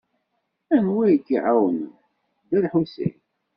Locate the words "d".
2.39-2.45